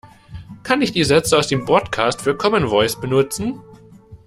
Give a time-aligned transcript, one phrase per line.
[0.63, 3.61] Kann ich die Sätze aus dem Bordcast für Commen Voice benutzen?